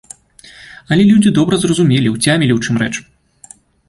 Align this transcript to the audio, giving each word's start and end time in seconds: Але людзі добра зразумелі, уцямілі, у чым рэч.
Але 0.95 1.03
людзі 1.09 1.33
добра 1.39 1.59
зразумелі, 1.63 2.13
уцямілі, 2.15 2.57
у 2.57 2.63
чым 2.65 2.81
рэч. 2.83 2.91